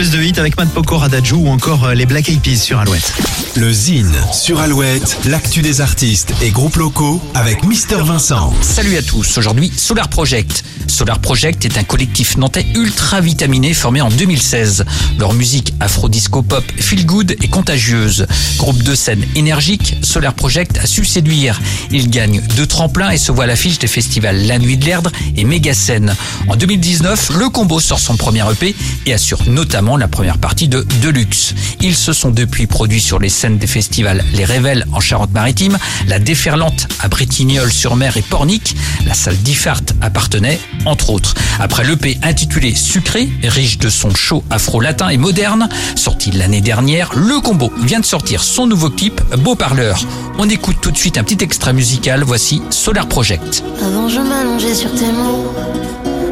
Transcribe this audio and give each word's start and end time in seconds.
plus 0.00 0.12
de 0.12 0.22
hits 0.22 0.38
avec 0.38 0.56
Matt 0.56 0.70
Pokora 0.70 1.04
Adagio 1.04 1.36
ou 1.36 1.48
encore 1.48 1.84
euh, 1.84 1.92
les 1.92 2.06
Black 2.06 2.30
Eyed 2.30 2.40
Peas 2.40 2.56
sur 2.56 2.78
Alouette. 2.78 3.12
Le 3.56 3.70
Zine 3.70 4.16
sur 4.32 4.58
Alouette, 4.58 5.18
l'actu 5.26 5.60
des 5.60 5.82
artistes 5.82 6.32
et 6.40 6.50
groupes 6.50 6.76
locaux 6.76 7.20
avec 7.34 7.64
Mister 7.64 7.98
Vincent. 8.02 8.50
Salut 8.62 8.96
à 8.96 9.02
tous, 9.02 9.36
aujourd'hui 9.36 9.70
Solar 9.76 10.08
Project. 10.08 10.64
Solar 10.90 11.20
Project 11.20 11.64
est 11.64 11.78
un 11.78 11.84
collectif 11.84 12.36
nantais 12.36 12.66
ultra 12.74 13.20
vitaminé 13.20 13.72
formé 13.72 14.00
en 14.00 14.10
2016. 14.10 14.84
Leur 15.18 15.32
musique 15.32 15.72
afro-disco 15.80 16.42
pop 16.42 16.64
feel 16.76 17.06
good 17.06 17.36
et 17.40 17.48
contagieuse. 17.48 18.26
Groupe 18.58 18.82
de 18.82 18.94
scène 18.94 19.24
énergique, 19.36 19.96
Solar 20.02 20.34
Project 20.34 20.78
a 20.78 20.86
su 20.86 21.04
séduire. 21.04 21.60
Il 21.90 22.10
gagne 22.10 22.42
deux 22.56 22.66
tremplins 22.66 23.10
et 23.10 23.18
se 23.18 23.30
voit 23.32 23.44
à 23.44 23.46
l'affiche 23.46 23.78
des 23.78 23.86
festivals 23.86 24.46
La 24.46 24.58
Nuit 24.58 24.76
de 24.76 24.84
l'Erdre 24.84 25.10
et 25.36 25.44
Méga-Scène. 25.44 26.14
En 26.48 26.56
2019, 26.56 27.30
le 27.38 27.48
combo 27.48 27.80
sort 27.80 28.00
son 28.00 28.16
premier 28.16 28.42
EP 28.50 28.74
et 29.06 29.14
assure 29.14 29.48
notamment 29.48 29.96
la 29.96 30.08
première 30.08 30.38
partie 30.38 30.68
de 30.68 30.86
Deluxe. 31.00 31.54
Ils 31.80 31.96
se 31.96 32.12
sont 32.12 32.30
depuis 32.30 32.66
produits 32.66 33.00
sur 33.00 33.18
les 33.18 33.28
scènes 33.28 33.58
des 33.58 33.66
festivals 33.68 34.24
Les 34.34 34.44
Révèles 34.44 34.86
en 34.92 35.00
Charente-Maritime, 35.00 35.78
la 36.08 36.18
Déferlante 36.18 36.88
à 37.00 37.08
Bretignolles-sur-Mer 37.08 38.16
et 38.16 38.22
Pornic, 38.22 38.74
la 39.06 39.14
salle 39.14 39.36
d'Ifart 39.36 39.82
appartenait, 40.00 40.58
entre 40.86 41.10
autres. 41.10 41.34
Après 41.58 41.84
l'EP 41.84 42.18
intitulé 42.22 42.74
Sucré, 42.74 43.28
riche 43.42 43.78
de 43.78 43.88
son 43.88 44.14
show 44.14 44.42
afro-latin 44.50 45.08
et 45.08 45.18
moderne, 45.18 45.68
sorti 45.94 46.30
l'année 46.30 46.60
dernière, 46.60 47.10
le 47.14 47.40
combo 47.40 47.72
vient 47.84 48.00
de 48.00 48.04
sortir 48.04 48.42
son 48.42 48.66
nouveau 48.66 48.90
clip 48.90 49.20
Beau 49.38 49.54
Parleur. 49.54 50.00
On 50.38 50.48
écoute 50.48 50.76
tout 50.80 50.90
de 50.90 50.96
suite 50.96 51.18
un 51.18 51.24
petit 51.24 51.42
extrait 51.44 51.72
musical, 51.72 52.22
voici 52.24 52.62
Solar 52.70 53.06
Project. 53.06 53.62
Avant 53.82 54.08
je 54.08 54.20
m'allongeais 54.20 54.74
sur 54.74 54.92
tes 54.92 55.12
mots. 55.12 55.52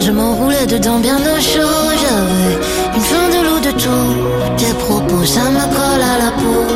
Je 0.00 0.10
m'enroulais 0.10 0.66
dedans 0.66 0.98
bien 0.98 1.16
au 1.16 1.40
chaud. 1.40 1.92
J'avais 2.02 2.58
une 2.96 3.02
fin 3.02 3.28
de 3.28 3.46
loup 3.46 3.60
de 3.60 3.70
tout 3.70 4.56
Tes 4.56 4.74
propos 4.74 5.24
ça 5.24 5.44
me 5.44 5.64
colle 5.74 6.02
à 6.02 6.18
la 6.18 6.30
peau. 6.32 6.66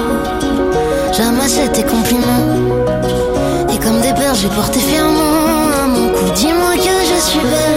J'amassais 1.16 1.68
tes 1.72 1.82
compliments. 1.82 2.46
Et 3.74 3.78
comme 3.78 4.00
des 4.00 4.12
perles 4.12 4.36
j'ai 4.40 4.48
porté 4.48 4.78
fièrement 4.78 5.18
à 5.82 5.86
mon 5.88 6.08
cou. 6.10 6.30
Dis-moi 6.36 6.76
que 6.76 6.95
je 7.36 7.75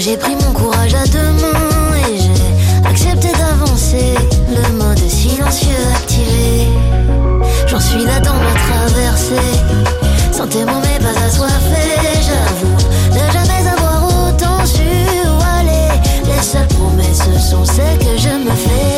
j'ai 0.00 0.16
pris 0.16 0.34
mon 0.34 0.52
courage 0.52 0.94
à 0.94 1.04
deux 1.08 1.18
mains 1.18 1.94
et 2.08 2.16
j'ai 2.16 2.88
accepté 2.88 3.28
d'avancer. 3.32 4.14
Le 4.48 4.72
mode 4.72 4.98
silencieux 4.98 5.76
activé, 5.94 6.68
j'en 7.66 7.78
suis 7.78 8.04
là 8.04 8.18
dans 8.20 8.32
ma 8.32 8.52
traversée. 8.66 9.34
Sans 10.32 10.46
témoin 10.46 10.80
mais 10.82 10.98
pas 11.04 11.20
assoiffé, 11.26 12.00
j'avoue 12.26 12.76
ne 13.12 13.30
jamais 13.30 13.68
avoir 13.68 14.04
autant 14.04 14.64
su 14.64 14.80
où 14.80 15.58
aller. 15.58 15.92
Les 16.24 16.42
seules 16.42 16.66
promesses 16.68 17.50
sont 17.50 17.64
celles 17.66 17.98
que 17.98 18.16
je 18.16 18.28
me 18.28 18.54
fais. 18.54 18.89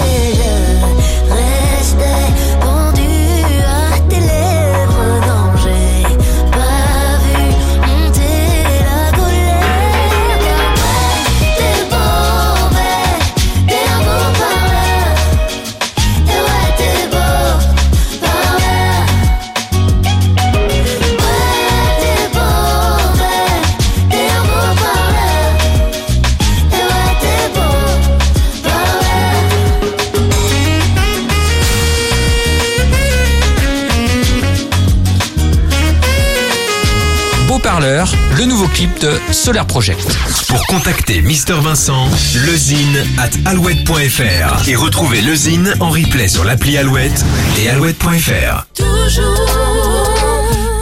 Beau 37.52 37.58
Parleur, 37.58 38.10
le 38.38 38.46
nouveau 38.46 38.66
clip 38.66 38.98
de 39.00 39.12
Solar 39.30 39.66
Project. 39.66 40.16
Pour 40.48 40.66
contacter 40.68 41.20
Mister 41.20 41.52
Vincent, 41.60 42.08
lezine 42.46 43.04
at 43.18 43.28
alouette.fr 43.44 44.66
et 44.66 44.74
retrouver 44.74 45.20
le 45.20 45.34
Zine 45.34 45.74
en 45.80 45.90
replay 45.90 46.28
sur 46.28 46.44
l'appli 46.44 46.78
Alouette 46.78 47.22
et 47.60 47.68
alouette.fr. 47.68 48.64
Toujours 48.74 49.44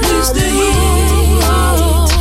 plus 0.01 0.33
de 0.33 0.47
hits. 0.47 2.15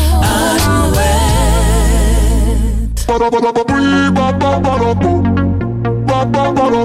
Ba-ba-ba-da 6.08 6.70